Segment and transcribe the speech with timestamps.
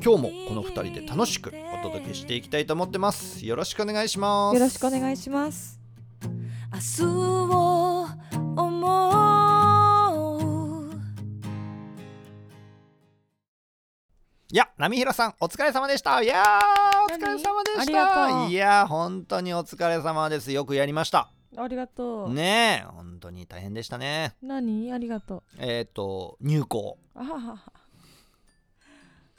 [0.00, 3.44] 今日もこの2人で楽しくお届けしていきたいと思ってます。
[3.44, 4.54] よろしくお願いします。
[4.54, 5.80] よろしくお願いします。
[6.72, 8.06] 明日を
[8.56, 9.18] 思う。
[14.50, 16.22] いや波平さんお疲れ様でした。
[16.22, 18.46] いやーお疲れ様でした。
[18.46, 20.52] いやー本当にお疲れ様です。
[20.52, 21.28] よくやりました。
[21.56, 22.32] ありがとう。
[22.32, 24.36] ねえ本当に大変でしたね。
[24.42, 24.92] 何？
[24.92, 25.42] ありがとう。
[25.58, 26.98] えっ、と入校。
[27.16, 27.77] あははは。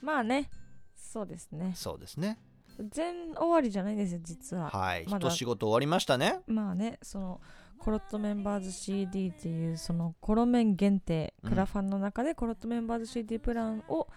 [0.01, 0.49] まあね、
[0.95, 1.73] そうですね。
[1.75, 2.39] そうですね
[2.91, 4.69] 全終わりじゃないですよ、実は。
[4.69, 7.41] はいまだ一仕事終わりましたねまあね、その
[7.77, 14.07] コロットメンバーズ CD っていうそのコロメン限定うんクラファンの中でコロットメンバーズ CD プランを、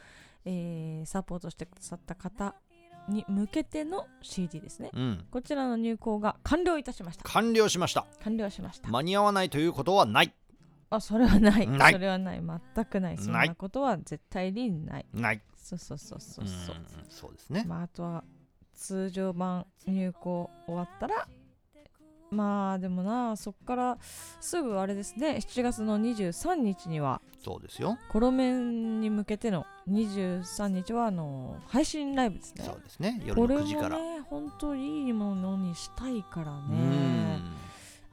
[0.45, 2.55] えーサポートしてくださった方
[3.09, 4.91] に向けての CD ですね。
[4.93, 7.25] うんこちらの入稿が完了いたしました。
[7.25, 8.89] 完了しました完了しました。
[8.89, 10.33] 間に合わないということはない
[10.91, 11.67] あ、それはない。
[11.67, 12.43] ないそれはない。
[12.75, 13.19] 全くない。
[13.19, 15.07] そんないなことは絶対にない。
[15.15, 16.77] ないそうそうそうそううんそう。
[17.09, 18.25] そうですねまあ、あとは
[18.75, 21.29] 通常版入稿終わったら、
[22.31, 23.99] まあでもな、そっから
[24.41, 32.81] すぐあれですね、7月の23日には、そうですよコロメンに向けての23日はあの配信ライブですねそう。
[32.83, 37.41] ですね夜のこれも9時からね、本当いいものにしたいからうね。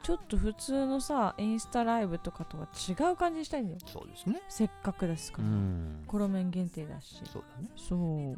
[0.00, 3.78] んちょっと普通のさ、インスタライブとかとは違う感じにしたいんだよ。
[3.86, 4.42] そうですね。
[4.48, 5.48] せっかくですから。
[5.48, 6.04] うん。
[6.06, 7.20] コロメン限定だし。
[7.30, 7.68] そうだね。
[7.76, 8.36] そう。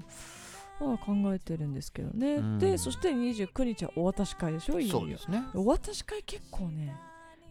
[0.85, 2.59] まあ考えてるんですけどね、うん。
[2.59, 4.81] でそして29日はお渡し会でしょ？
[4.81, 5.45] いよいうですね。
[5.55, 6.97] お渡し会結構ね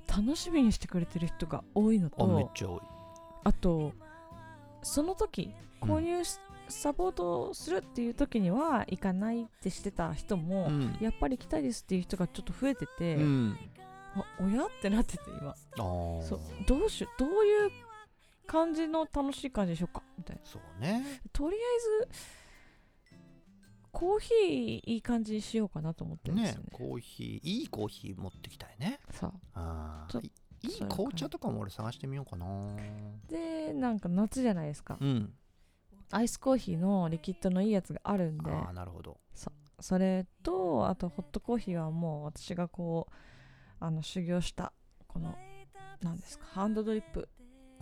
[0.08, 2.82] 楽しみにしてくれてる人が多いのあめっとちゃ多い。
[3.46, 3.94] あと
[4.84, 5.90] その時うん。
[5.90, 10.98] 購入し、サポートするっていう時には行かないってしてた人も、うん。
[11.00, 13.58] やっぱり行きたいですっていう人がちょっと増えてて、うん
[14.16, 15.56] あおやってなってて今。
[15.76, 16.66] そう。
[16.68, 17.72] どうしどういう
[18.48, 20.04] 感じの楽しい感じでしょうか？
[20.18, 20.42] みたいな。
[20.44, 21.22] そうね。
[21.32, 21.60] とりあ
[22.04, 22.20] えず
[23.92, 26.70] コーヒーいい感じにしようかなと思ってるんですねよね。
[26.72, 29.00] コーヒーいいコーヒー持ってきたいね。
[29.12, 30.20] さあー。
[30.64, 32.46] いい紅茶とかも俺探してみようかな。
[32.46, 32.76] あ
[33.30, 34.98] でなんか夏じゃないですか。
[35.02, 35.34] うん。
[36.12, 38.52] アイスコーヒーのリキッドのいいやつがあるんで。
[38.52, 39.18] ああなるほど。
[39.80, 43.14] それとあとホットコーヒーはもう私がこう
[43.82, 44.72] あの修行した
[45.08, 45.36] この
[46.02, 47.28] 何ですかハンドドリップ。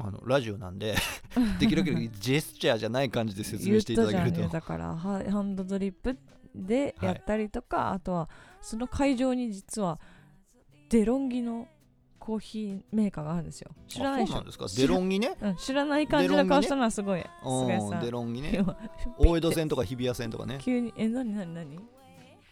[0.02, 0.96] あのラジオなんで
[1.60, 4.48] できるだけジェスチャーじゃない感じで説明していただけると。
[4.48, 6.18] だからハハンドドリップ
[6.56, 8.30] でやったりとか、あとは
[8.62, 10.00] その会場に実は
[10.90, 11.68] デロンギの
[12.18, 13.72] コーヒーメーカーがあるんですよ。
[13.90, 14.44] 知らないでしょ？
[14.78, 15.36] デロンギね？
[15.42, 17.22] うん、知らない感じの顔したのはすごい。
[18.02, 18.52] デロンギね。
[18.64, 18.78] 今
[19.18, 20.60] 大江戸線とか日比谷線とかね。
[20.62, 21.78] 急に、え、なになになに？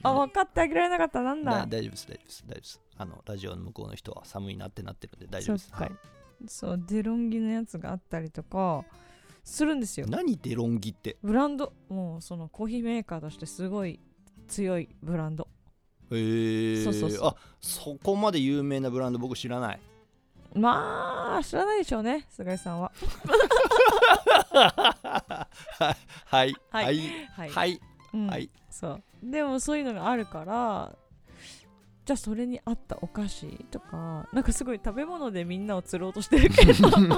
[0.03, 1.21] あ、分かってあげられなかった。
[1.21, 1.51] なんだ？
[1.51, 2.81] だ大丈夫です大丈夫です大丈夫です。
[2.97, 5.69] あのラジオの向こうの人は寒いなってなってるんで大丈夫です。
[5.71, 5.91] はい。
[6.47, 8.83] そう、デロンギのやつがあったりとか、
[9.43, 10.05] するんですよ。
[10.07, 11.17] 何デロンギって？
[11.23, 13.99] ブランド、もうそのコーヒーメーカーとしてすごい
[14.47, 15.47] 強いブランド。
[16.11, 17.27] へえそうそうそう。
[17.27, 19.79] あそこまで有名なブランド僕知らない。
[20.53, 22.91] まあ、知らないでしょうね、菅井さんは。
[24.53, 25.47] は
[25.91, 25.97] い。
[26.25, 26.55] はい。
[26.69, 26.97] はい。
[27.35, 27.49] はい。
[27.49, 27.81] はい
[28.13, 28.27] うん。
[28.27, 28.49] はい。
[28.69, 29.03] そう。
[29.23, 30.95] でもそういうのがあるから、
[32.07, 36.73] じゃあそれに合ったお菓子とか、なんかすごい食べ物でみんなを釣ろうとしてるけど。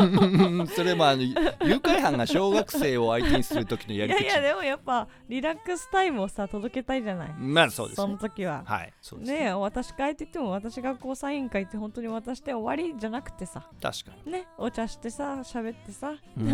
[0.65, 1.35] それもあの誘
[1.75, 4.23] 拐犯が小学生を相手にする時のやり口。
[4.23, 7.33] いやいやでもやっぱリラックスタイムをさ届けたいじゃない。
[7.37, 8.63] まあそうですそねの時は。
[8.65, 9.43] はいそうですね。
[9.49, 13.69] えお渡し会って言っても私がこうサイン書いて本当に渡して終わりじゃなくてさ。
[13.79, 16.49] 確かねお茶してさ喋ってさ リ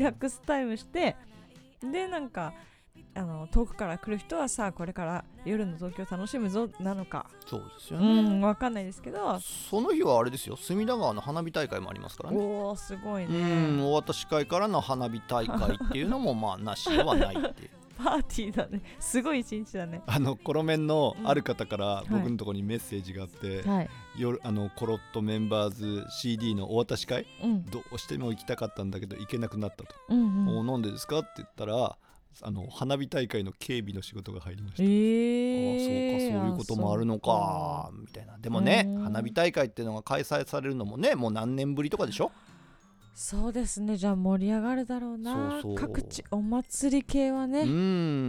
[0.00, 1.14] ラックスタイムして
[1.80, 2.52] でなんか
[3.14, 7.26] あの遠くから来る人はさあこれから夜の東京楽しむぞなのか。
[7.46, 9.38] そうですようね、んわかんないですけど。
[9.40, 12.36] その日はあれですよ隅田川の花火大会もありますからね。
[12.38, 17.70] おおすごいうねんお渡し会からの花火大会っていうのもまあなしではないっていう。
[17.98, 18.80] パーティーだね。
[19.00, 20.02] すごい一日だね。
[20.06, 23.90] あのコロメンのある方からい僕のところにメッセージがあって、はい。
[24.16, 27.64] 夜あのコロットメンバーズ CD のお渡し会うん。
[27.64, 29.96] どうしても行きたかったんだけど行けなくなったと。
[30.10, 30.58] うんうん。
[30.58, 31.18] おなんでですか？
[31.18, 31.98] って言ったら
[32.42, 38.38] あの花火大会の警備の仕事が入りました、えあー、あそうかそういうこともあるのかみたいな。
[38.38, 39.02] でもねうん。
[39.02, 42.30] 花火大会っていうのが開催されるのもねもう何年ぶりとかでしょ？
[43.20, 43.96] そうですね。
[43.96, 45.32] じゃあ盛り上がるだろうな。
[45.50, 45.74] そうそう。
[45.74, 47.66] 各地お祭り系はうね、ん。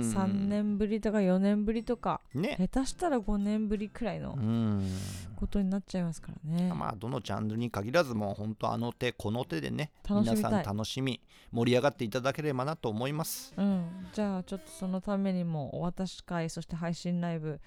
[0.01, 2.21] 3年ぶりとか4年ぶりとか。
[2.33, 2.55] ね。
[2.57, 4.91] 下手したら5年ぶりくらいのうん。
[5.35, 10.35] ことになっちゃいますからね、まあどのジャンルに限らずもう本当あの手この手でね楽しみたい。
[10.37, 11.21] 皆さん楽しみ
[11.51, 13.53] 盛り上がっていただければなと思います。
[13.55, 17.61] うん、じゃあちょっとそのためにもお渡し会そして配信ライブ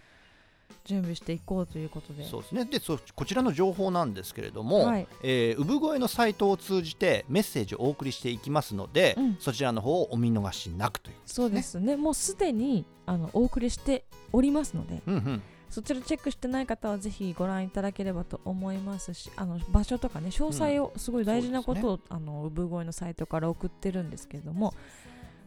[0.85, 2.25] 準備していこうということで。
[2.25, 2.65] そうですね。
[2.65, 5.07] でそこちらの情報なんですけれども、はい。
[5.23, 9.37] えー産声のサイトを通じてメッセージをお送りしていきますので、うん。
[9.39, 11.97] そちらの方をお見逃しなくというそうですね。
[11.97, 15.43] もうすでにあのお送りしておりますのでうんうん。
[15.73, 24.75] そちらチェックしてない方はぜひご覧いただければと思いますしあの場所とかね詳細をすごい大事なことを、あの産声のサイトから送ってるんですけれども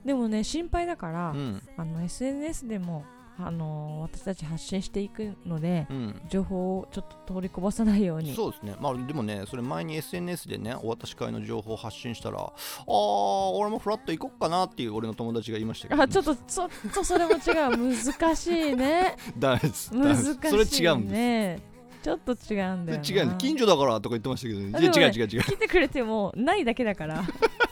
[0.04, 1.62] でもね心配だから、うん。
[1.78, 3.06] あの SNS でも
[3.38, 6.22] あの私たち発信していくので、うん。
[6.30, 8.34] 情報をちょっと通りこぼさないように。
[8.34, 8.76] そうですね。
[8.80, 12.54] まあでもねそれ前に SNS でねお渡し会の情報を発信したらあー
[12.88, 17.96] 俺もフラッと行こっかなっていう俺の友達が言いましたけど、あちょっとちょっとそれも違う。
[17.96, 19.16] 難しいね。
[19.40, 21.12] 難しいそれ違うんです。
[21.12, 21.75] ね
[22.06, 23.04] ちょっと違うんだよな。
[23.04, 27.24] 違う近所だからとか言ってましたけど、ね、違う違う違う来てくれてもないだけだから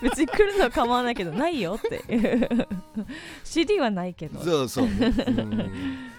[0.02, 1.98] 別に来るのは構わないけどないよって。
[2.12, 2.68] いう
[3.44, 4.40] CD はないけど。
[4.40, 4.88] そうそう、う。
[4.90, 4.98] ん。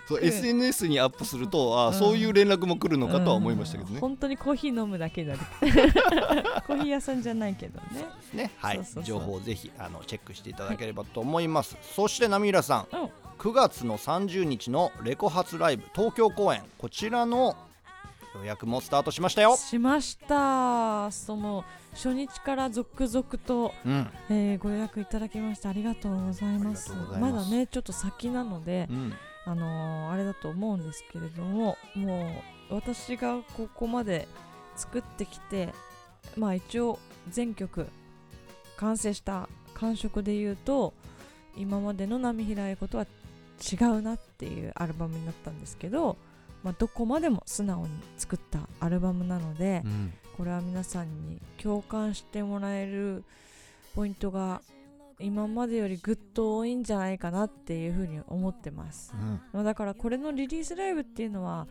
[0.06, 0.24] そううん。
[0.24, 1.94] SNS にアップするとあ、うん。
[1.94, 4.00] そういう連絡も来るのかとは思いましたけどね、うん。
[4.00, 5.34] 本当にコーヒー飲むだけだ
[6.68, 8.06] コーヒー屋さんじゃないけどね。
[8.32, 8.80] ねはい。
[9.02, 13.08] 情報をぜひあのチェックしていただければと思います、そしてナミラさん、うん。
[13.38, 16.62] 9月の30日のレコ発ライブ東京公演。
[16.78, 17.56] こちらの
[18.38, 19.56] 予約もスタートしましたよ。
[19.56, 21.10] しました。
[21.10, 26.92] その初日から続々と、うん、えーご予約いただきましてありがとうございます。
[26.92, 27.50] ます。
[27.50, 29.12] だねちょっと先なので、うん、
[29.46, 34.26] あのーあれだと思うんですけれどももう私がここまで
[34.76, 35.72] 作ってきて
[36.36, 36.98] まあ一応
[37.28, 37.86] 全曲
[38.76, 40.94] 完成した感触で言うと
[41.56, 46.16] 今までの波平愛子とは違うなっていうアルバムになったんですけど、
[46.64, 50.12] まあ、どこまでも素直に作ったアルバムなので、うん。
[50.36, 53.22] これは皆さんに共感してもらえる
[53.94, 54.62] ポイントが
[55.20, 59.14] 今までよりぐっと多いんじゃないかなっていうふうに思ってます。
[59.52, 61.68] まあだからこれのリリースライブっていうのは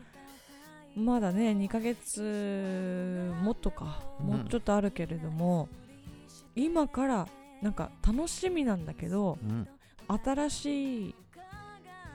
[0.96, 4.26] まだね2ヶ月もっとかうん。
[4.28, 5.68] もうちょっとあるけれども、
[6.56, 7.28] 今から
[7.60, 9.68] なんか楽しみなんだけどうん。
[10.24, 11.14] 新しい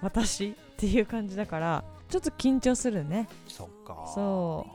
[0.02, 3.28] 私っていう感じだからちょっと緊張するね。
[3.48, 4.12] そっか。
[4.14, 4.66] そ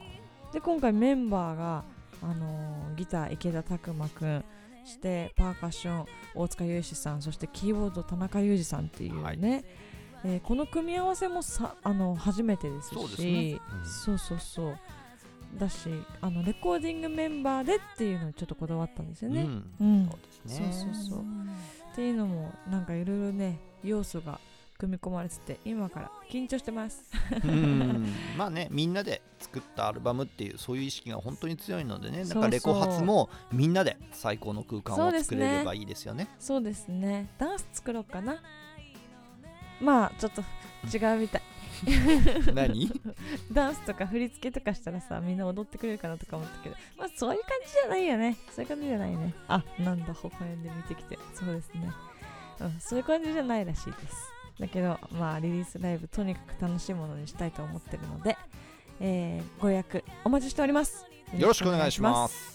[0.51, 0.55] う。
[0.55, 1.85] で今回メンバーが、
[2.23, 4.45] あのーギター池田拓磨くん
[4.85, 9.39] してパーカッション大塚雄志さんそしてキーボード田中裕二さんっていうね、はい。
[9.43, 12.95] えーこの組み合わせもさあの初めてですし。
[12.95, 13.61] そうですね。
[13.81, 13.85] うん。
[13.85, 14.79] そうそうそう。
[15.59, 15.89] だし
[16.21, 19.43] あのレコーディングメンバーでっていうのにちょっとこだわったんですよね。
[19.43, 19.65] うん。
[19.81, 20.09] うん。
[20.09, 20.73] そうですね。
[20.73, 21.19] そうそうそう。
[21.21, 24.41] っていうのもなんかいろいろね要素が
[24.85, 27.03] 組み込まれてて今から緊張してます。
[27.45, 28.07] うん。
[28.37, 32.25] まあねみんなで作ったアルバムっていうそういう意識が本当に強いのでね。
[32.25, 36.29] なんかレコ発もみんなで最高の空間を作れればいいですよね。
[36.39, 37.31] そうですね。
[37.39, 38.43] ダンス作ろうかな。
[39.81, 40.43] まあちょっと
[40.97, 41.43] 違うみたい。
[42.55, 42.91] 何？
[43.53, 46.77] ダンスとか振り付けとかしたらさみんな踊ってくれるかなとか思ったけど。
[46.99, 48.37] まあそういう感じじゃないよね。
[48.51, 49.35] そういう感じじゃないね。
[49.49, 51.19] あなんだ微笑んで見てきて。
[51.33, 51.91] そうですね。
[52.61, 58.37] うんそういう感じじゃないらしいですだけどまあリリースライブとにかく楽しいものにしたいと思ってるので、
[59.01, 61.07] えーご予約お待ちしております。
[61.37, 62.55] よろしくお願いします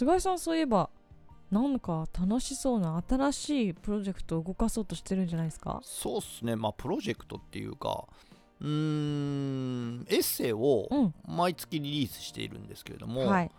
[0.00, 0.88] 菅井さんそういえば
[1.50, 5.80] なんか楽しそうな新しいプロジェクトを動かそうとしてるんじゃないですか？
[5.82, 6.56] そうっすね。
[6.56, 8.06] まあプロジェクトっていうか
[8.60, 11.14] うーんエッセイをうん。
[11.26, 13.50] 毎月リリースしているんですけれども、はい。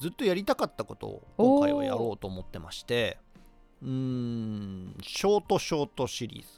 [0.00, 3.18] ずっとやりたかったことを今回はやろうと思ってまして
[3.82, 6.48] うーんショートショートシリーズ。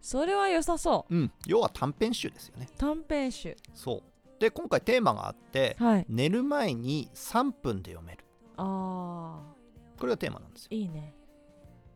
[0.00, 1.14] それは良さそう。
[1.14, 1.32] うん。
[1.46, 2.68] 要は短編集ですよね。
[2.78, 3.56] 短編集。
[3.74, 4.02] そう
[4.38, 6.06] で今回テーマがあってはい。
[6.08, 8.24] 寝る前に3分で読める。
[8.56, 9.40] あ
[9.98, 10.68] これがテーマなんですよ。
[10.72, 11.14] ーいいね。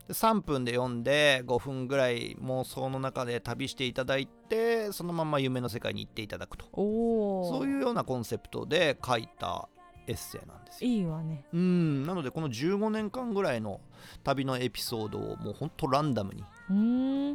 [0.09, 6.67] で3分で読んで5分ぐらい妄想の中で旅していただいてそのまま夢の世界に行っていただくと。
[6.73, 9.69] おおそういうようなコンセプトで書いた
[10.09, 10.91] エッセイなんですよ。
[10.91, 11.45] いいわね。
[11.53, 12.05] うん。
[12.05, 13.81] なのでこの15年間ぐらいの
[14.25, 16.43] 旅のエピソードをもうほんとランダムに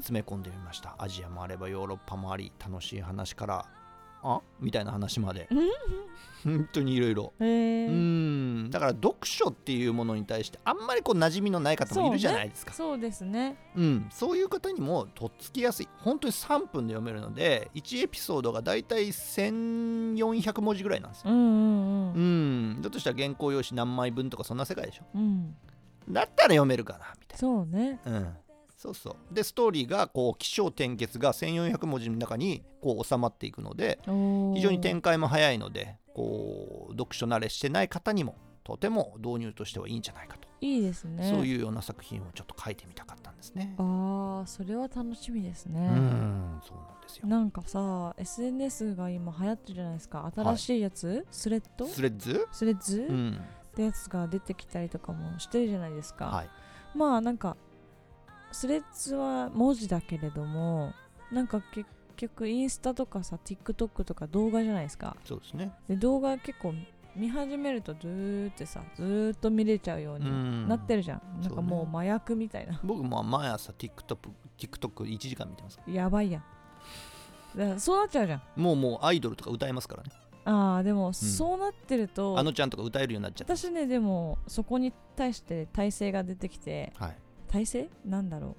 [0.02, 0.96] 詰め込んでみました。
[1.00, 3.66] アジアもあればヨーロッパもあり楽しい話から
[4.24, 5.48] あみたいな話まで。
[6.44, 7.34] 本当にいろいろ
[8.70, 12.74] だから読書っていうものに対してあんまりこう馴染みのない方もいるじゃないですか。
[12.74, 13.58] そうですね。
[13.76, 15.90] うん、そういう方にもとっつきやすい。
[16.00, 21.32] 本当に3分で読めるので1エピソードがだいたい1400文字ぐらいなんですよ。
[21.32, 22.74] うんうんううん。
[22.78, 25.04] んだとしたら原稿用紙何枚分とかそんな世界でしょ。
[25.16, 25.56] うん。
[26.10, 28.00] だったら読めるかなみたいそうね。
[28.06, 28.38] なうん
[28.77, 29.34] そうそう。
[29.34, 41.29] でストーリーがこう起承転結が1400文字の中にこう収まっていくので非常に展開も早いのでこう読書慣れしてない方にもとても導入としてはいいんじゃないかと、いいですね。
[41.29, 43.74] そういうような作品をちょっと書いてみたかったんですね。
[43.77, 47.27] ああそれは楽しみですうねんそうなんですよ。
[47.27, 50.29] なんかさ SNS が今流行ってるじゃないですか。
[50.36, 51.88] 新しいやつ、スレッド？
[51.88, 52.48] スレッズ？
[52.51, 53.41] スレッズ、うん。
[53.72, 56.50] ってやつが出てきたりとかもしてるじゃないですか、はい。
[56.93, 57.55] まあなんか
[58.58, 60.92] スレッズは文字だけれども
[61.32, 65.16] なんか結局インスタとかさ TikTok とか動画じゃないですか。
[65.26, 65.72] そうですね。
[65.88, 66.74] で動画結構
[67.16, 70.68] 見始めるとずーってさずーっと見れちゃうようにん。
[70.68, 72.80] なってるじゃん、なんかもそうう麻薬みたいな。
[72.84, 74.18] 僕も毎朝 TikTok,
[74.58, 75.80] TikTok1 時間見てます。
[75.88, 76.44] やばいやん。
[77.56, 78.42] だからそうなっちゃうじゃん。
[78.56, 80.10] もうもうアイドルとか歌えますからね。
[80.46, 87.18] ああでもそうなってると、あのちゃんとか歌えるようになっちゃって私ねでもそこに対して体制が出てきてはい
[87.50, 87.89] 体制？
[88.06, 88.56] なんだろ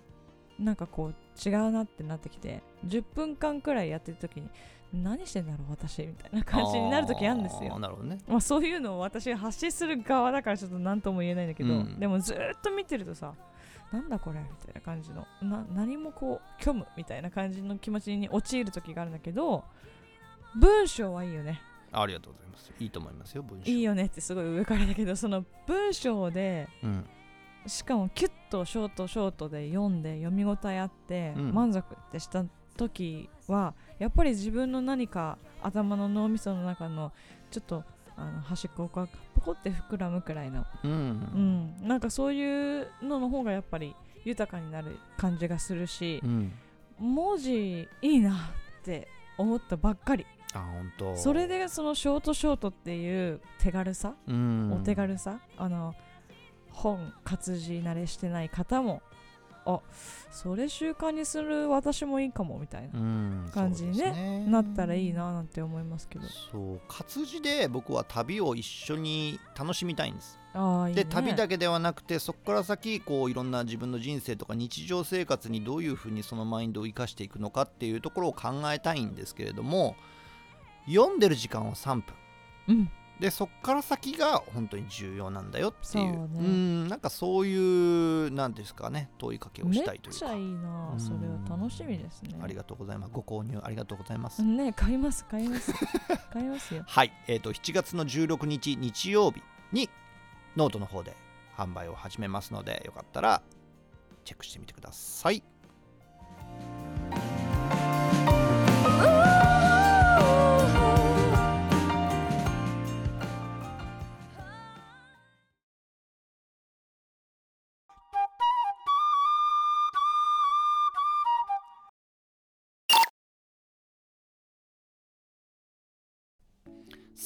[0.59, 0.63] う？
[0.63, 4.49] なんかこう違うなってなってきて10分間くらいやってる時に
[4.93, 7.79] 何してんだろう私みたいな感じになる時あるんですよ。
[7.79, 8.19] なるほどね。
[8.27, 12.01] まあそういうのを私が発信する側だからちょっと何とも言えないんだけど、うん。
[12.01, 13.35] でもずーっと見てるとさ
[13.93, 19.63] なんだこれみたいな感じのな何もこう虚無みたいな感じの気持ちに陥る時があるんだけど
[20.59, 21.61] 文章はいいよね。
[21.93, 22.73] ありがとうございます。
[22.81, 23.71] いいと思いますよ文章。
[23.71, 27.07] いいよねってすごい上からだけどその文章でうん
[27.67, 31.55] しかもキュッとショートショートで読んで読み応えあって、うん。
[31.55, 32.45] 満足ってした
[32.77, 37.13] 時はやっぱり自分の何か頭の脳みその中の
[37.51, 37.85] ちょっと
[38.17, 40.91] あの端っこがポコって膨らむくらいの、うん、
[41.81, 46.53] うん、なんかそういうのの方がやっぱり豊かになる感じがするしう、ん、
[46.99, 48.35] 文字いいな
[48.81, 50.27] って思ったばっかり。
[50.55, 51.17] あ本当。
[51.17, 54.73] それでそのショートショートっていう手軽さ、うん。
[54.73, 55.95] お手軽さあの
[56.79, 59.03] 本活字慣れしてない方も
[59.67, 59.81] あ
[60.31, 64.47] それ習慣にする私もいいかもみたいな、うん感じにねね。
[64.47, 66.27] なったらいいななんて思いますけど。
[66.27, 70.39] そう活字で僕は旅を一緒に楽しみたいんです。
[70.55, 79.97] ああいい、ね、で旅だけではなくてそこから先こういろんな自分の人生とか日常生活にどういうふうにそのマインドを生かしていくのかっていうところを考えたいんですけれども
[80.87, 82.05] 読んでる時間は3分。
[82.69, 86.15] うんでそこから先が本当に重要なんだよっていう。
[86.15, 86.41] そうね。
[86.41, 90.19] んなんかそういうなんですかね問いかけをめっしたいというか。
[90.21, 91.01] ちゃいいなうん。
[91.01, 92.39] それは楽しみですね。
[92.41, 93.13] ありがとうございます。
[93.13, 95.73] ご購入ありがとうございます、ね買います買います。
[96.33, 96.85] 買いますよ。
[96.87, 99.91] はい、えー、と7月の16日日曜日に
[100.57, 101.17] ノートの方で
[101.57, 103.43] 販売を始めますのでよかったら
[104.25, 105.43] チェックしてみてください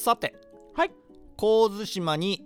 [0.03, 0.35] さて
[0.75, 0.91] はい。
[1.39, 2.45] 神津島に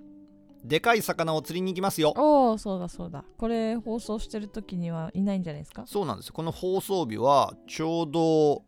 [0.63, 2.13] でかい魚を釣りに行きますよ。
[2.17, 3.25] おおそうだそうだ。
[3.39, 5.85] これ放送してる時にはいないんじゃないですか？
[5.87, 8.63] そうなんですこの放送日はちょうど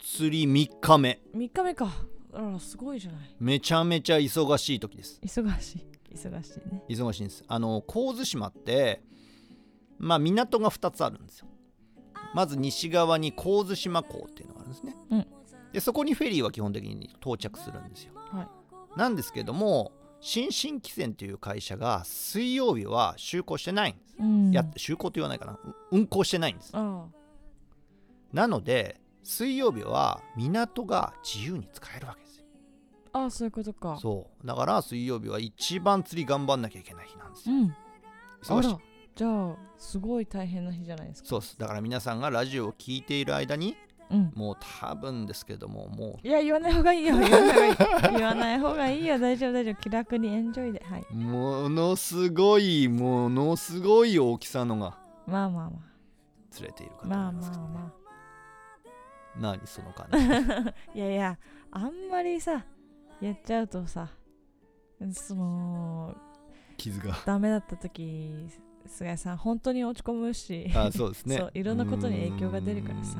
[0.00, 1.20] 釣り3日目。
[1.34, 1.88] 3日目か。
[2.32, 3.36] あらすごいじゃない。
[3.40, 5.18] めちゃめちゃ忙しい時です。
[5.24, 5.86] 忙しい。
[6.14, 6.82] 忙しいね。
[6.88, 7.42] 忙しいんです。
[7.48, 9.02] あの神津島って
[9.98, 11.46] まあ港が2つあるんですよ。
[12.34, 15.26] まず西側に神津島港っていうのがあるんですね、うん
[15.72, 18.98] でそこにフェリーは基本的に到着するんですよ、はい。
[18.98, 24.50] なんですけども新進汽船という会社が水曜日は就航してないんです、うん。
[24.50, 25.52] や就航と言わないかな。
[25.52, 25.58] う
[25.92, 26.70] 運航してないんです。
[26.74, 27.06] あ
[28.32, 32.44] なので水曜日は港が自由に使えるわけですよ。
[33.12, 33.98] ああそういうことか。
[34.00, 34.46] そう。
[34.46, 37.54] だから水曜日は一番釣り頑張んなきゃいけない日なんですよ。
[37.56, 37.74] うん。
[38.42, 38.68] 忙しい。
[38.68, 38.78] あら。
[39.16, 41.28] じゃあすごい大変な日じゃないですか。
[41.28, 41.58] そうです。
[41.58, 43.76] だから皆さんがラジオを聞いている間に
[44.10, 44.32] うん。
[44.34, 47.16] もう多分ですけどももいや言わない方がいいよ。
[47.18, 48.16] 言わない方がいい。
[48.18, 49.18] 言わない方がいいよ。
[49.18, 49.74] 大丈夫大丈夫。
[49.76, 50.82] 気楽にエンジョイで。
[50.84, 51.06] はい。
[51.10, 55.78] うものすごいものすごい大きさのがまあまあま
[56.50, 57.92] 釣れているかあまあと思いますけど、まあま
[59.38, 60.18] 何その感あ
[60.94, 60.98] じ？
[60.98, 61.38] いやいや
[61.70, 62.64] あんまりさ
[63.20, 64.08] やっちゃうとさ
[65.12, 66.14] その
[66.76, 67.16] 傷が。
[67.24, 68.48] ダメだった時
[68.86, 70.70] 菅井さん本当に落ち込むし。
[70.74, 71.36] あそうですね。
[71.38, 73.18] そういろんなことに影響が出るからさ。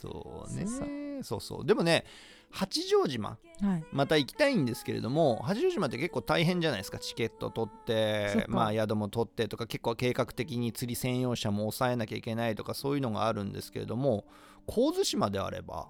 [0.00, 1.22] そうね。
[1.22, 1.66] そうそう。
[1.66, 2.04] でもね
[2.50, 3.84] 八丈島はい。
[3.92, 6.98] また行きたいんですけれども八丈島って結構大変じゃないですか。
[6.98, 8.44] チケット取ってか。
[8.48, 14.24] まあ宿も取ってとか結構計画的に釣り専用車も抑えなきゃいけないとかそういうのがあるんですけれども
[14.66, 15.88] 神津島であれば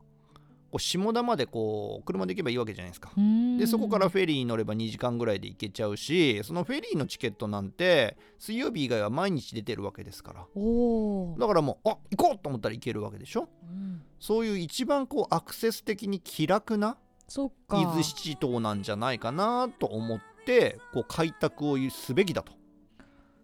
[0.75, 3.13] こう下田までこう車で行けばいいわけじゃないですか。
[3.59, 10.41] でそこからフェリーに乗れば2時間ぐらいで行けちゃうしそのフェリーのチケットなんて水曜日以外は毎日出てるわけですから。
[10.41, 13.49] だからもうあ行こうと思ったら行けるわけでしょ？
[13.63, 16.97] うん、そういう一番こうアクセス的に気楽な
[17.37, 17.39] 伊
[17.71, 22.53] 豆七島なんじゃないかなと思ってこう開拓をすべきだと。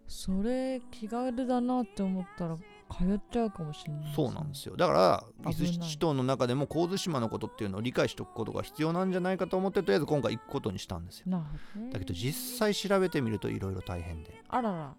[0.05, 2.57] それ気軽だなって思ったら
[2.97, 4.75] 通っちゃうかもしれないそうなんですよ。
[4.75, 11.43] だから伊豆七島の中でも神津島のことっていうのを理解しておくことが必要なんじゃないかと思ってとりあえず今回行くことにしたんですよ。
[11.91, 14.41] だけど実際調べてみるといろいろ大変で。
[14.49, 14.93] あらら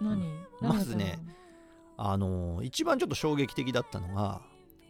[0.00, 0.22] 何、
[0.60, 1.18] まずね
[1.96, 4.40] あのー一番ちょっと衝撃的だったのが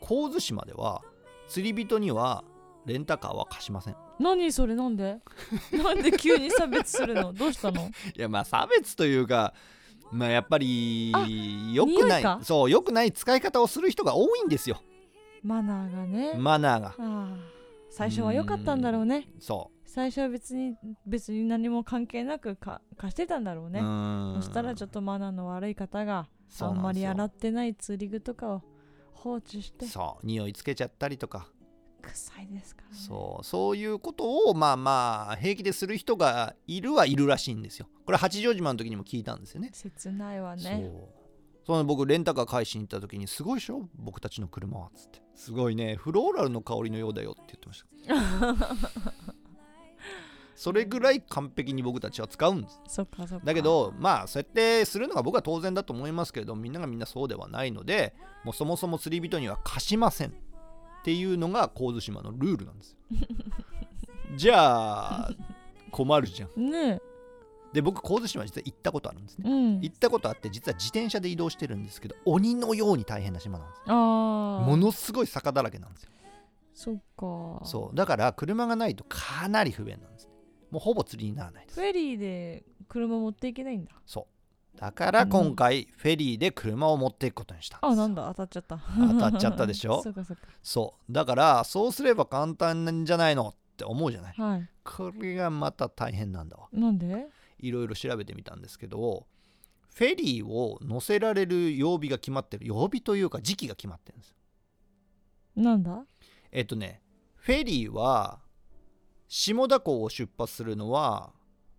[0.07, 1.03] 神津島では
[1.49, 2.45] 釣り人には
[2.85, 3.97] レンタカーは貸しません。
[4.21, 4.75] 何それ？
[4.75, 5.19] なんで？
[5.73, 7.33] なんで急に差別するの？
[7.33, 7.83] どうしたの？
[8.17, 9.55] いやまあ差別というか
[10.11, 11.27] まあやっぱりあ
[11.73, 14.81] 良くないそう良くない使い方をする人が多いんですよ。
[15.43, 16.95] マナーがね、マナーが。
[17.91, 19.29] 最初は良かったんだろうね。
[19.39, 23.81] そ最初は別に別に何も関係なくか貸してたんだろうう、ね
[24.37, 26.29] そしたらちょっとマナーの悪い方が
[26.61, 28.63] あんまり洗っってない釣り具とかを
[29.13, 29.87] 放置して。
[29.87, 31.49] そう匂いつけちゃったりとか。
[32.03, 32.97] 臭いですからね。
[32.97, 39.69] そうそういうことをまあまあ平気でする人がいるはいるらしいんですよこれ八丈島の時にも聞いたんですよね。
[39.71, 40.73] 切ないわそう。
[40.73, 40.91] ね
[41.67, 45.21] その僕レンタカー返しに行った時にすごいでしょ僕たちの車はっつって。
[45.35, 47.85] すごいねフローラルの香りのようだよって言ってまし
[49.05, 49.13] た。
[50.57, 52.81] それぐらい完璧に僕たちは使うんです。
[52.89, 53.45] そっかそっか。
[53.45, 60.33] だけどまあそうやってするのが僕は当然だと思いますけれどみんながみんなそうではないのでもうそもそも釣り人には貸しませんっ
[61.05, 62.97] ていうのが神津島のルールなんですよ。
[64.35, 65.31] じゃあ
[65.91, 66.71] 困るじゃん。
[66.71, 67.03] ね
[67.79, 69.45] で僕神津島実は行ったことあるんですね。
[69.49, 69.81] えうん。
[69.81, 73.85] 行ったことあって実は自転車で移動してるんですけど鬼のように大変な島なんですよ。
[73.89, 76.11] ああものすごい坂だらけなんですよ。
[76.75, 77.65] そっか。
[77.67, 77.97] そう。
[77.97, 80.33] だから車がないとかなり不便なんですね。
[80.71, 81.81] もうほぼ釣りにならないです。
[81.81, 83.93] フェリーで車持っていけないんだ。
[84.07, 84.27] そ
[84.77, 84.79] う。
[84.81, 88.27] だから今回フェリーで車を持っていくことにしたんですあなんだ。
[88.29, 88.79] 当たっちゃった。
[89.13, 90.03] 当たっちゃったでしょ？
[90.05, 90.43] そうかそうか。
[90.63, 91.13] そう。
[91.13, 94.35] だからそうすれば簡単なんじゃないのって思うじゃない？
[94.37, 94.69] はい。
[94.85, 96.69] これがまた大変なんだわ。
[96.73, 97.27] なんで？
[97.59, 99.27] いろいろ調べてみたんですけど
[99.95, 104.37] フェリーを乗せられる曜日が決まってる曜日というか時期が決まってるんですよ。
[105.57, 106.05] なんだ？
[106.53, 107.03] えっとね
[107.35, 108.41] フェリーは
[109.27, 111.33] 下田港を出発するのは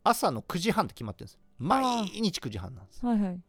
[0.03, 1.39] 朝の9時半って決まってるんですよ。
[1.57, 3.39] 毎日9時半なんですはいはい。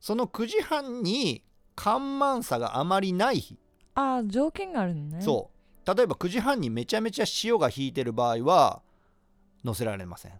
[0.00, 1.44] その9時半に
[1.76, 3.58] 干満差があまりない日。
[3.94, 5.20] ああ条件があるのね。
[5.20, 5.94] そう。
[5.96, 8.82] 例えば9時半にめちゃめちゃ潮が引いてる場合は
[9.64, 10.32] 乗せられません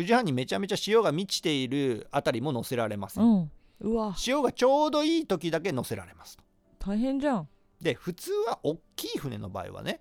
[0.00, 3.50] 9時半にめちゃめちゃ潮が満ちているあたりも乗せられません、うん。
[3.80, 4.14] うわ。
[4.16, 6.36] 潮がちょうどいい時だけ乗せられます。
[6.36, 6.44] と
[6.78, 7.48] 大変じゃん。
[7.80, 10.00] で普通は大きい船の場合はね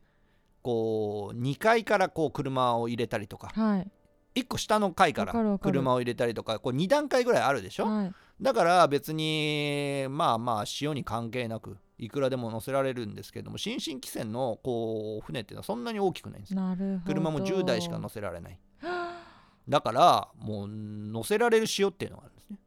[0.61, 3.91] こう2階からこう車を入れたりとかはい。
[4.35, 8.13] 1個下の階から車を入れたりとかこう2段階ぐらいあるでしょ、はい。
[8.41, 16.61] だから別にまあまあ潮に関係なくいくらでも乗せられるんですけども新進汽船のこう船っていうのはそんなに大きくないんですよ。
[16.61, 17.13] なるほど。
[17.13, 18.59] 車も10台しか乗せられない
[19.69, 22.57] だからもう乗せられる潮っていうのがあるんですね。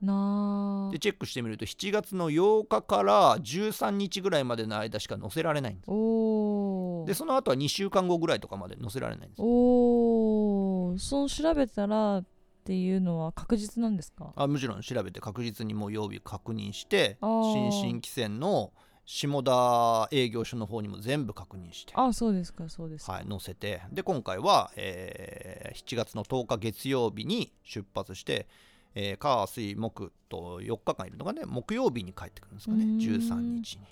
[0.00, 5.90] なでチェックしてみると7月の8日から13日ぐらいまでの間しか乗せられないんです。
[5.90, 9.42] あおおでその後は2週間後ぐらいとかまで乗せられないんです。
[9.42, 12.24] おおそう調べたらっ
[12.64, 14.32] ていうのは確実なんですか？
[14.36, 18.72] あもちろん調べて確実にもう曜日確認して新進汽船の
[19.10, 21.94] 下田営業所の方にも全部確認して。
[21.96, 23.80] あそうですかそうですか、はい、載せて。
[23.90, 28.46] で今回は、えー7月の10日月曜日に出発して、
[28.94, 32.84] えー火水木と4日間いるのがね木曜日に帰ってくるんですかね。
[32.84, 32.98] うーん。
[32.98, 33.86] 13日に。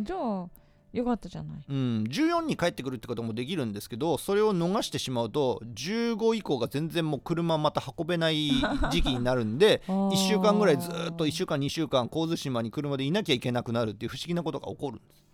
[0.00, 0.46] じゃあ
[0.92, 1.64] よかったじゃない。
[1.68, 1.76] うん、
[2.08, 8.50] 14に帰ってくるってこともできるんですけどそれを逃してしまうと15以降が全然もう車また運べない
[8.90, 15.24] 時期になるんで 1 1週間ぐらいずーっと1週間2週間神津島に車でいなきゃいけなくなるっていう不思議なことが起こるんです。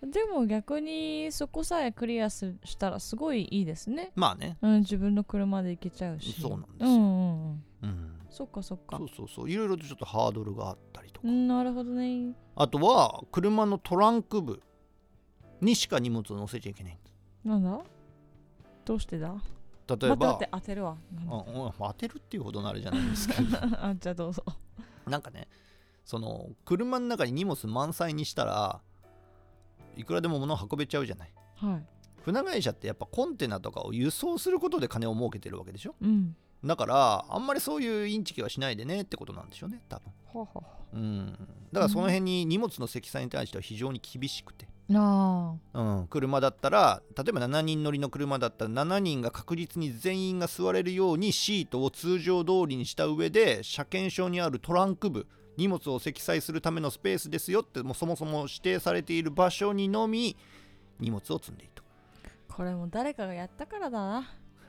[0.00, 4.56] でも逆にそこさえクリアすしたらすごいいいですね、まあね。
[4.62, 6.40] うん、自分の車で行けちゃうし。
[6.40, 6.88] そうなんですよ。
[6.88, 7.06] うんうんう
[7.56, 7.64] ん。
[7.82, 8.18] うん。
[8.30, 8.96] そっかそっか。
[8.98, 9.50] そうそうそう。
[9.50, 12.32] いろいろとちょっとハードルがあったりとか、うんなるほどね。
[12.54, 14.62] あとは車のトランク部
[15.60, 17.14] にしか荷物を載せちゃいけないんです。
[17.44, 17.80] なんだ？
[18.84, 19.34] どうしてだ？
[19.88, 20.96] 例えば待って待って当てるわ。
[21.78, 23.56] 当てるっていうほどのあれじゃないんですけど。
[23.82, 24.44] あじゃあどうぞ。
[25.06, 25.48] なんかね
[26.04, 28.80] その車の中に荷物満載にしたら
[29.96, 31.32] いくらでも物を運べちゃうじゃない。
[31.56, 31.86] はい。
[32.22, 35.94] 船会社ってやっぱコンテナとかを輸送することで金を儲けてるわけでしょ？
[36.00, 36.36] うん。
[36.64, 40.12] だからあんまりそういうインチキはしないでねってことなんでしょうね多分。
[40.26, 41.32] ほうほうん。
[41.72, 44.66] だからその辺に荷物の積載に対しては非常に厳しくて。
[44.66, 55.26] うあうん、車だったら例えば7人乗りの車だったら7人が確実に全員が座れるようにシートを通常通りにした上で車検証にあるトランク部
[55.58, 60.36] 荷物を積載するためのスペースですよってもうそもそも指定されている場所にのみ
[61.00, 61.82] 荷物を積んでいいと
[62.48, 64.28] これも誰かがやったからだな。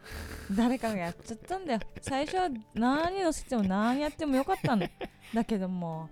[0.55, 1.79] 誰かがやっちゃったんだよ。
[2.01, 4.89] 最初は何乗せても何やってもよかったんだ
[5.33, 6.09] だけども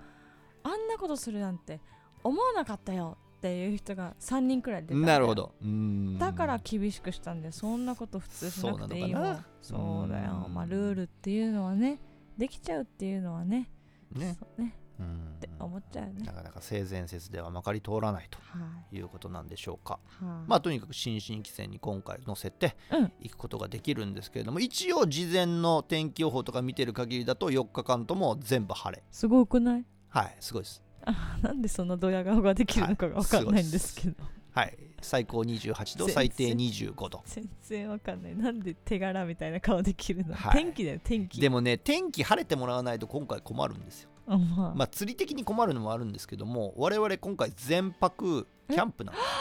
[0.63, 1.79] あんなことするなんて
[2.23, 5.53] 思わなかったよっていう人が3人くらい出たなるほど。
[5.61, 6.17] うん。
[6.17, 9.45] だから厳しくしたんでそんなこと普通しなくていいもん。
[9.61, 10.45] そうだよ。
[10.47, 10.53] うん。
[10.53, 11.99] まあルールっていうのはね
[12.37, 13.69] できちゃうっていうのはね。
[14.11, 14.35] ね。
[14.39, 14.75] そうね。
[14.99, 16.23] うんって思っちゃうよね。
[16.25, 18.95] なかなか性善説ではまかり通らないとはい。
[18.95, 19.99] いうことなんでしょうか。
[20.19, 20.49] はい。
[20.49, 23.11] まあとにかく新進気線に今回乗せてうん。
[23.21, 29.03] 行くことができるんですけれども、一応事前の天気予報とか見てる限りだと4日間とも全部晴れ。
[29.11, 29.85] すごくない？
[30.09, 30.81] はいすごいです
[31.41, 34.15] なんでそんなドヤ顔ができるのかが分かんないんですけど、
[34.51, 34.77] はい。
[35.01, 37.21] 最高28度最低25度。
[37.25, 38.35] 全然わかんない。
[38.35, 40.51] なんで手柄みたいな顔できるの、はい。
[40.53, 41.39] 天気だよ天気。
[41.39, 44.09] でもね天気晴れてもらわないと今回困るんですよ。
[44.25, 49.27] あまあ、まあ釣り的に困るのもあるんですけども我々今回全泊キャンプなんです。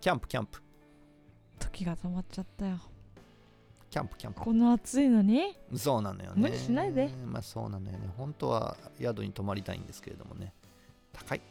[0.00, 0.60] キャンプキャンプ。
[1.60, 2.80] 時が止まっちゃったよ
[3.92, 4.40] キャンプキャンプ。
[4.40, 5.54] この暑いのに？
[5.76, 6.36] そうなのよね。
[6.36, 7.10] 無理しないで。
[7.26, 8.08] まあそうなのよね。
[8.16, 10.54] 本当は宿に泊まりたいんですけれどもね。
[11.12, 11.42] 高い。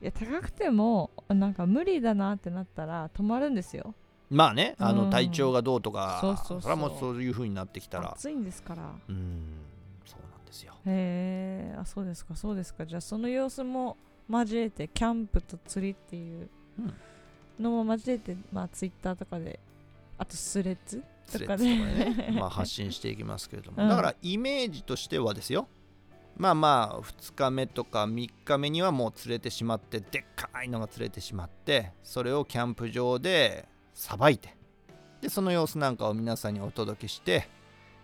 [0.00, 3.94] いや高くてもなんか無理だなってなったら止まるんですよ。
[4.30, 4.96] まあねあうん。
[4.96, 6.60] の体調がどうとかそうそうそう。
[6.62, 8.12] れはもうそういう風になってきたら。
[8.12, 8.82] 暑いんですから。
[9.06, 9.42] うん
[10.06, 10.72] そうなんですよ。
[10.86, 12.86] へえあそうですかそうですか。
[12.86, 13.98] じゃあその様子も
[14.30, 16.48] 交えてキャンプと釣りっていう
[17.60, 19.60] のも交えて、まあツイッターとかで
[20.16, 22.38] あとスレッズスレとかでッズとかね。
[22.38, 23.88] まあ発信していきますけれども、うん。
[23.88, 25.68] だからイメージとしてはですよ。
[26.36, 34.56] まあまあ2日目とか3日目にはもう釣れてしまってでっかいのが釣れてしまってそれをキャンプ場でさばいて
[35.20, 37.48] でその様子なんかを皆さんにお届けして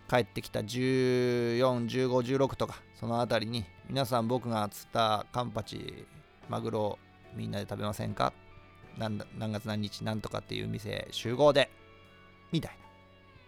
[0.09, 6.05] 帰ってきた141516とかそのあたりに皆さん僕が釣ったカンパチ
[6.49, 6.99] マグロ
[7.33, 8.33] みんなで食べませんか？
[8.97, 10.03] 何月何日？
[10.03, 11.71] なんとかっていう店集合で
[12.51, 12.84] みたいな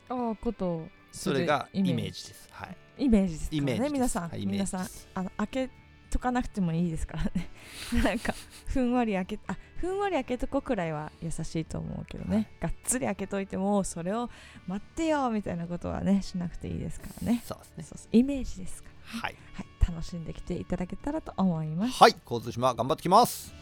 [0.09, 2.49] ああことそれがイメージイです。
[2.51, 2.77] はい。
[2.99, 5.69] イメージですね皆さん、はい皆さんあの開け
[6.09, 7.49] とかなくてもいいですからね
[8.03, 8.33] なんか
[8.65, 14.29] ふんわり開けあふんわり開けとこくらいは優しいと思うけどね、はいがっつり開けといてもそれを
[14.67, 17.83] 待ってよみたいなことはねしなくていいですからねそうですね。
[17.83, 19.35] そうそうイメージですから、はい。
[19.53, 22.15] はい、楽しんできていただけたらと思いますはい。
[22.23, 23.53] 交通島頑張ってきます。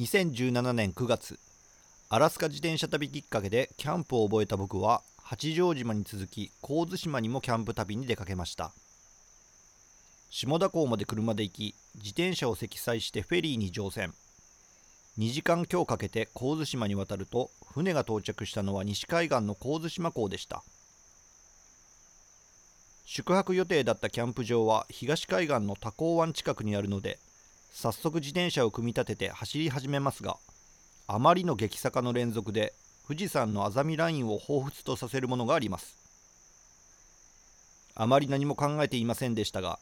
[0.00, 1.38] 2017年9月
[2.08, 8.72] アラスカ自転車旅きっかけでキャンプを覚えた僕は八丈島に続き神津島にもキャンプ旅に出かけました。
[10.30, 14.14] 下田港まで車で行き自転車を積載してフェリーに乗船。
[15.18, 20.62] 2時間強かけて神津島に渡ると船が到着したのは西海岸の神津島港でした。
[23.04, 27.18] 宿泊予定だったキャンプ場は東海岸の多港湾近くにあるので
[27.72, 30.36] 早速自転車を組み立てて走り始めますが
[31.06, 32.72] あまりの激坂の連続で
[33.06, 35.96] 富士山のあざみラインを彷彿とさせるものがあります。
[37.96, 39.78] あまり何も考えていませんでしたが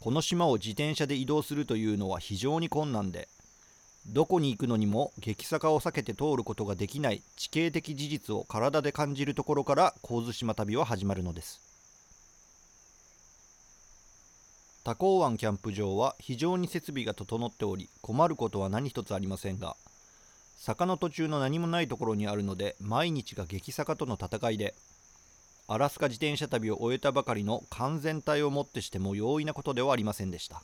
[0.00, 3.28] この島を自転車で移動するというのは非常に困難で
[4.08, 11.65] どこに行くのにも激坂を避けて通ることができない地形的事実を体で感じるところから神津島旅は始まるのです。
[14.86, 19.74] 多港湾キャンプ場は非常に設備が整っており困ることは何一つありませんが
[20.56, 24.76] 坂の途中の何もないところにあるので毎日が激坂との戦いで
[25.66, 30.62] アラスカ自転車旅を終えたばかりの完全体をもってしても容易なことではありませんでした。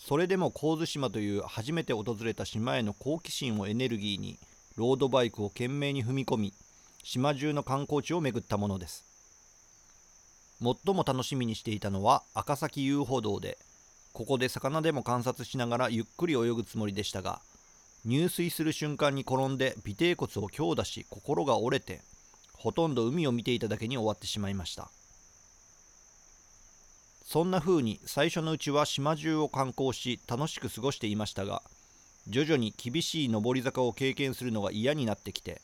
[0.00, 4.40] それでも神津島という初めて訪れた島への好奇心をエネルギーに
[4.74, 6.52] ロードバイクを懸命に踏み込み
[7.04, 9.13] 島中の観光地を巡ったものです。
[10.60, 13.58] 最も楽しみにしていたのは赤崎遊歩道で。
[14.14, 17.40] ここで魚でも観察しながらゆっくり泳ぐつもりでしたが
[18.06, 22.00] 入水する瞬間に転んで尾てい骨を強打し心が折れて
[22.52, 24.88] ほとんど海を見ていただけに終わってしまいました。
[27.24, 31.62] そんな風に最初のうちは島中を観光し楽しく過ごしていましたが
[32.28, 35.60] 徐々に厳しい上り坂を経験するのが嫌になってきて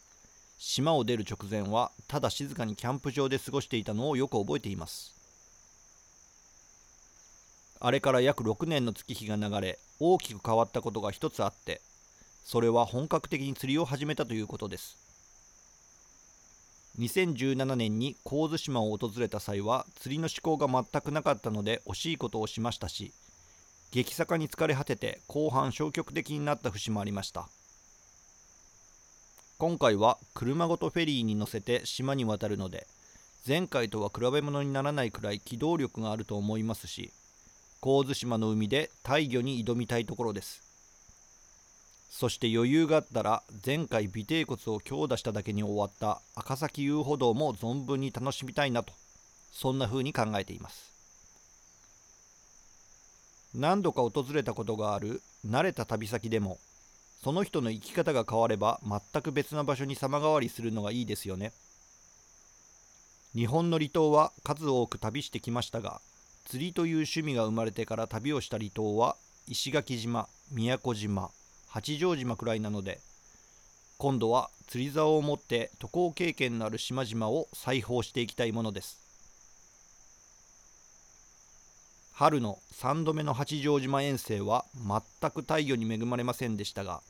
[0.62, 5.16] 島を出る直前はただ静かにキャンプ場で過ごしていたのをよく覚えています。
[7.80, 11.80] あれから約6年の月日が流れ大きく変わったことが一つあって
[12.44, 14.98] それは本格的に釣りを始めたということです。
[16.98, 23.14] 2017年に神津島を訪れた際は釣りの思考が全くなかったので惜しいことをしましたし
[23.92, 27.48] 激坂に疲れ果てて後半消極的になった節もありました。
[29.60, 32.86] 今回は車ごとフェリーに乗せて島に渡るので
[33.46, 37.12] 前回とは比べ物にならないくらい機動力があると思いますし
[37.82, 40.62] 神津島の海で大魚に挑みたいところです。
[42.08, 48.94] そして余裕があったら前回尾てい骨を強打しただけに終わった赤崎遊歩道も存分に楽しみたいなと
[49.52, 50.90] そんな風に考えています。
[53.54, 56.56] 何度か訪れたことがある慣れた旅先でも
[57.22, 61.52] その人の生き方が変われば全く別な場所に様変わりするのがいいですよね。
[63.34, 66.00] 日本の離島は数多く旅してきましたが
[66.46, 71.30] 釣りという趣味が生まれてから旅をした離島は石垣島宮古島
[71.68, 72.98] 八丈島くらいなので
[73.98, 78.98] 今度は釣り竿を持って渡航経験のある島々を再訪していきたいものです。
[82.12, 87.00] 春の3度目の八丈島遠征は全く太陽に恵まれませんでしたが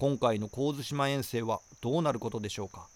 [0.00, 2.86] 今回の神津島遠征はどうなることでしょうか？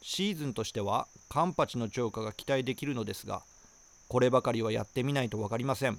[0.00, 3.42] シーズンとしてはカンパチの超過が期待できるのですが
[4.06, 5.98] こればかりはやってみないと分かりません。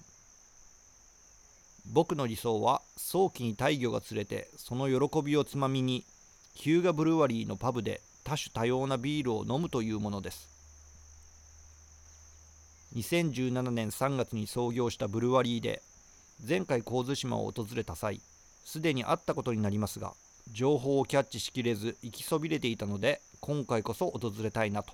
[1.91, 6.05] 僕の理想は早期に大魚が釣れてその喜びをつまみに
[6.53, 10.49] ヒューガブルワリーのパブで多種多様なビールを飲むというものです。
[12.95, 15.81] 2017年3月に創業したブルワリーで
[16.47, 18.21] 前回神津島を訪れた際
[18.65, 20.13] すでにあったことになりますが
[20.51, 24.93] 情報をキャッチしきれず行きそびれていたので今回こそ訪れたいなと。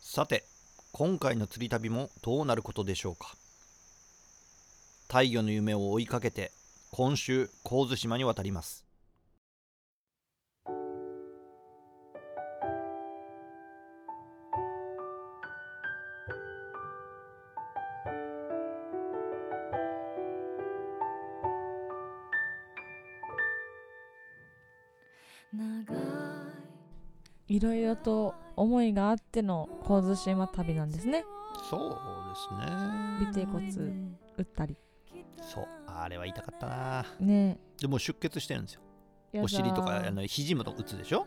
[0.00, 0.44] さて
[0.92, 3.34] 今回の釣り旅もどうなることでしょうか。
[5.08, 6.52] 太陽の夢を追いかけて
[6.92, 8.89] 今週神津島に渡ります。
[27.90, 31.24] ろと思いがあっての神津島旅なんですね。
[31.68, 31.96] そうで
[32.36, 33.30] すね。
[33.30, 33.68] 尾てい骨
[34.36, 34.76] 打ったり。
[35.42, 37.06] そうあれは痛かったな。
[37.18, 37.58] ね。
[37.80, 38.82] でも出血してるんですよ。
[39.42, 41.26] お尻とかあの肘も打つでしょ？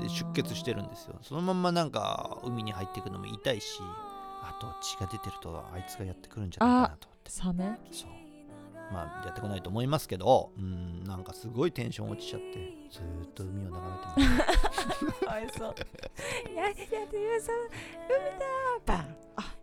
[0.00, 1.18] で出血してるんですよ。
[1.22, 7.30] そのまんまなんか海に入っていくのも痛いしあと血が出てるとあいつがやってくるんじゃないかなと思って。
[7.30, 7.78] サメ？
[7.90, 8.10] そう
[8.92, 14.44] まあやってこないと思いますけどうんなんかすごいテンション落ちちゃってずーっと海を眺めてま
[14.92, 15.06] す。
[15.24, 15.74] かわいそう。
[16.54, 17.00] ややってくだ
[17.40, 17.56] さい
[18.08, 18.46] 海だ
[18.86, 19.16] バン。
[19.36, 19.54] あ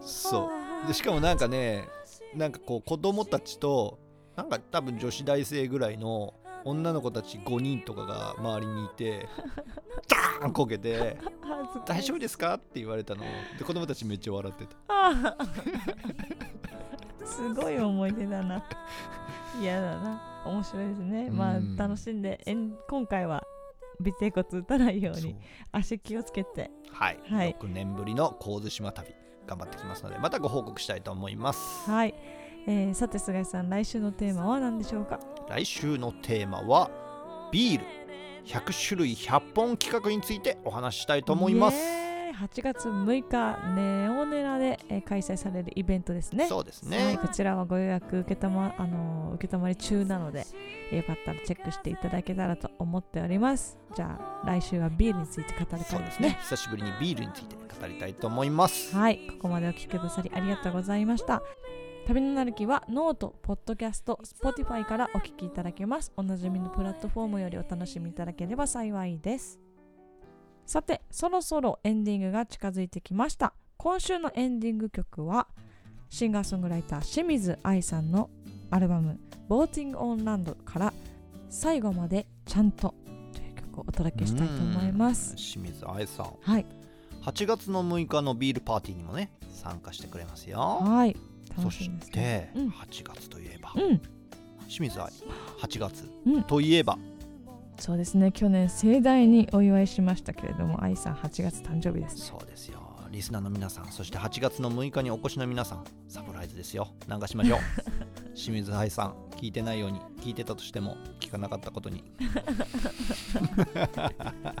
[0.00, 0.50] そ
[0.84, 0.86] う。
[0.88, 1.88] でしかもなんかね
[2.34, 3.98] なんかこう子供たちと
[4.36, 6.34] なんか多分女子大生ぐらいの
[6.64, 9.26] 女の子たち5人とかが周りにいて
[10.40, 13.22] ダーンこけて「恥ずか大丈夫ですか?」って言われたの。
[13.58, 14.76] で子供たちめっちゃ笑ってた
[17.26, 18.62] すごい思い出だな。
[19.60, 20.42] 嫌だな。
[20.46, 21.30] 面白いですね。
[21.30, 23.42] まあうん楽しんでえん今回は
[24.00, 25.36] 尾てい骨打たないように
[25.72, 26.70] 足気をつけて。
[26.92, 27.56] はい、はい。
[27.60, 29.08] 6年ぶりの神津島旅
[29.46, 31.90] 頑張ってきますのでまたご報告したいと思います。
[31.90, 32.14] はい、
[32.66, 35.18] えーさて菅井さん来週のテーマは何でしょうか？
[35.48, 36.90] 来週のテーマは
[37.52, 37.84] ビール。
[38.46, 42.05] 100種類100本企画についてお話ししたいと思います
[42.36, 50.46] 8月6日ネオネラで、えー開催されるイベントですねそうですはい、ねこちらはご予約受けたま、あのー受けたまり中なので、
[50.90, 53.78] えーよかったらチェックしていただけたらと思っております。
[53.94, 56.38] じゃあ来週はビールについて語りたそでねいうですすね。
[56.42, 61.42] 久しぶりにビールについて語りたいと思いますはい、ここまでお聞きくださりありがとうございました。
[62.06, 66.12] 旅のなるきはノート、ポッドキャスト、Spotify からお聞きいただけます。
[66.16, 69.65] おなじみのプラットフォームよりお楽しみいただければ幸いです。
[70.66, 73.54] さて、そろそろエンディングが近づいてきました。
[73.76, 75.46] 今週のエンディング曲は
[76.10, 78.30] シンガーソングライター清水愛さんの
[78.70, 80.92] アルバム「ボーティング・オン・ランド」から
[81.48, 82.94] 「最後までちゃんと」
[83.32, 85.32] という曲をお届けしたいと思います。
[85.32, 85.36] うん。
[85.36, 86.34] 清水愛さん。
[86.40, 86.66] はい、
[87.22, 90.58] 8月の6日のビールパーティーにもね参加してくれますよ。
[90.58, 91.16] はい、
[91.54, 92.52] そ楽しみですしてね。
[92.56, 92.68] うん。
[92.70, 94.00] 8月といえばうん、
[94.66, 95.12] 清水愛
[95.60, 96.42] 8月うん。
[96.42, 96.98] といえば
[97.78, 98.32] そうですね。
[98.32, 102.22] 去年盛大にお祝いしましたけれども愛さん8月誕生日ですね。
[102.22, 102.80] そうですよ。
[103.10, 106.88] リスナーの皆さんそして8月の6日にお越しの皆さんサプライズですよ。
[107.08, 107.58] 流しましょう？
[108.36, 112.04] 清水愛さん聞いてないように聞いてたとしても聞かなかったことに。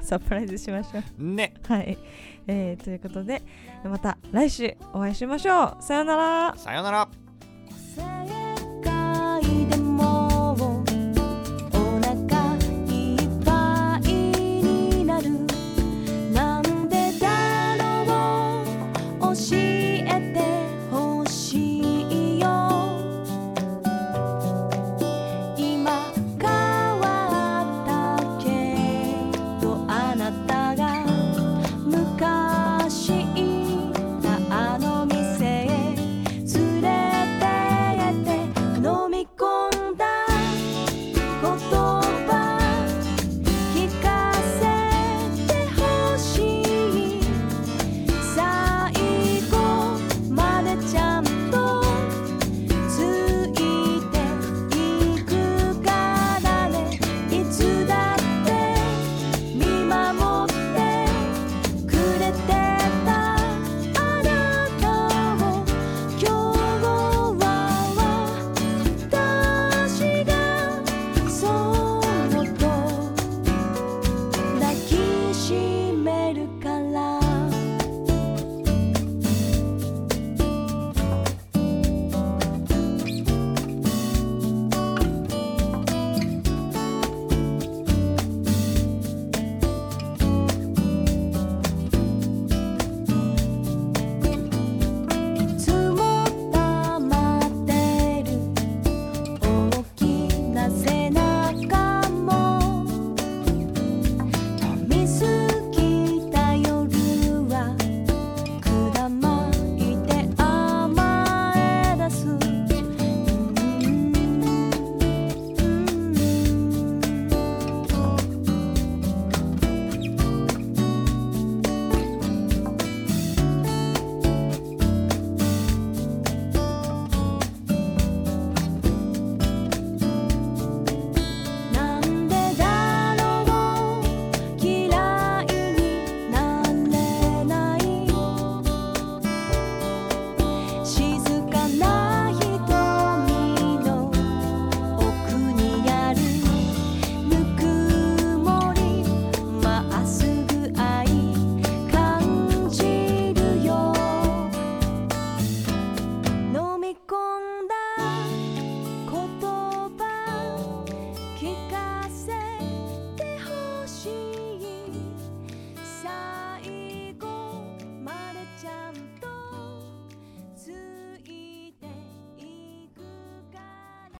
[0.02, 1.24] サプライズしましょう。
[1.34, 1.54] ね。
[1.66, 1.98] はい、
[2.46, 3.42] えーということで
[3.84, 5.82] また来週お会いしましょう。
[5.82, 6.54] さようなら。
[6.56, 7.08] さよなら